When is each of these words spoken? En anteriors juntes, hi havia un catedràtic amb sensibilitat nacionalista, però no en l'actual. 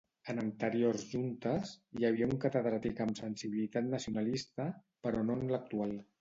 En 0.31 0.39
anteriors 0.43 1.01
juntes, 1.09 1.73
hi 1.99 2.07
havia 2.09 2.29
un 2.29 2.33
catedràtic 2.45 3.03
amb 3.05 3.21
sensibilitat 3.21 3.93
nacionalista, 3.93 4.67
però 5.05 5.23
no 5.29 5.39
en 5.43 5.47
l'actual. 5.55 5.97